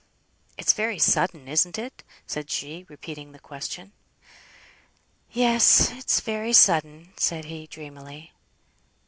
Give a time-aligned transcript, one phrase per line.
[0.57, 3.91] "It's very sudden, isn't it?" said she, repeating her question.
[5.31, 5.91] "Yes!
[5.91, 8.33] it's very sudden," said he, dreamily.